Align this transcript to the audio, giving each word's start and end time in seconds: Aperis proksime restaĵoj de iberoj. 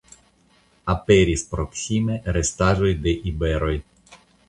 Aperis 0.93 1.45
proksime 1.53 2.19
restaĵoj 2.39 2.93
de 3.07 3.17
iberoj. 3.33 3.75